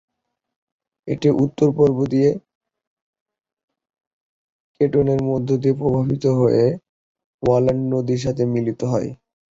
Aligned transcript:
এটি 1.07 1.27
উত্তর-পূর্ব 1.43 1.97
দিকে 2.11 2.31
কেটনের 4.79 5.21
মধ্য 5.29 5.49
দিয়ে 5.61 5.75
প্রবাহিত 5.79 6.23
হয়ে 6.39 6.63
ওয়েলান্ড 7.43 7.83
নদীর 7.93 8.19
সাথে 8.25 8.43
মিলিত 8.53 8.81
হয়। 8.91 9.09